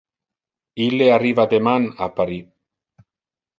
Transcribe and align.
Ille 0.85 1.09
arriva 1.17 1.47
deman 1.53 1.87
a 2.07 2.11
Paris. 2.19 2.51